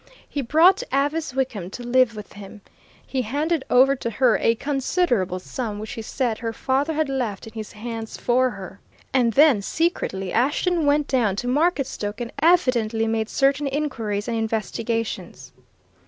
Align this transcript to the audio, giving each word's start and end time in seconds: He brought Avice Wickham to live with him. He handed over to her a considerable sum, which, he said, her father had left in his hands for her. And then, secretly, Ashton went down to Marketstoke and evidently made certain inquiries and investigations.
He 0.27 0.41
brought 0.41 0.81
Avice 0.91 1.35
Wickham 1.35 1.69
to 1.69 1.83
live 1.83 2.15
with 2.15 2.33
him. 2.33 2.61
He 3.05 3.21
handed 3.21 3.63
over 3.69 3.95
to 3.97 4.09
her 4.09 4.35
a 4.39 4.55
considerable 4.55 5.37
sum, 5.37 5.77
which, 5.77 5.91
he 5.91 6.01
said, 6.01 6.39
her 6.39 6.53
father 6.53 6.93
had 6.93 7.07
left 7.07 7.45
in 7.45 7.53
his 7.53 7.73
hands 7.73 8.17
for 8.17 8.49
her. 8.49 8.79
And 9.13 9.33
then, 9.33 9.61
secretly, 9.61 10.33
Ashton 10.33 10.87
went 10.87 11.07
down 11.07 11.35
to 11.35 11.47
Marketstoke 11.47 12.19
and 12.19 12.31
evidently 12.41 13.05
made 13.05 13.29
certain 13.29 13.67
inquiries 13.67 14.27
and 14.27 14.35
investigations. 14.35 15.51